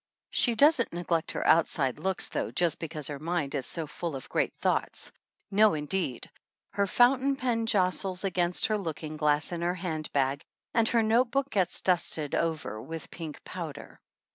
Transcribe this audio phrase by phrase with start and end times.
[0.31, 4.27] She doesn't neglect her outside looks, though, just because her mind is so full of
[4.29, 5.11] great thoughts.
[5.51, 6.27] No indeed!
[6.71, 10.41] Her fountain pen jostles against her looking glass in her hand bag,
[10.73, 14.01] and her note boo^: gets dusted over with pink powder.